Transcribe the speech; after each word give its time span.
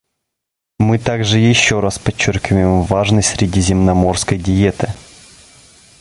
Мы 0.79 0.97
также 0.97 1.37
еще 1.37 1.79
раз 1.79 1.99
подчеркиваем 1.99 2.81
важность 2.81 3.35
средиземноморской 3.37 4.39
диеты. 4.39 4.89